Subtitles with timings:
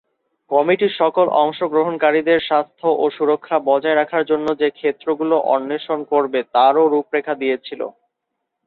[0.51, 7.33] Committee সকল অংশগ্রহণকারীদের স্বাস্থ্য ও সুরক্ষা বজায় রাখার জন্য যে ক্ষেত্রগুলো অন্বেষণ করবে তার-ও রূপরেখা
[7.41, 7.81] দিয়েছিল।